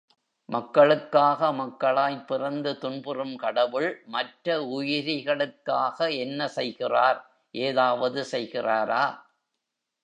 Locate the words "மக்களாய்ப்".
1.51-2.27